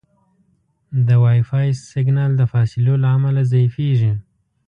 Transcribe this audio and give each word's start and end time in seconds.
د 1.07 1.09
وائی 1.23 1.41
فای 1.49 1.67
سګنل 1.91 2.31
د 2.37 2.41
فاصلو 2.51 2.93
له 3.03 3.07
امله 3.17 3.41
ضعیفېږي. 3.51 4.13